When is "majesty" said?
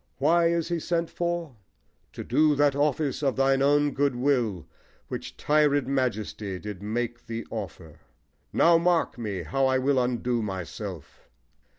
5.87-6.57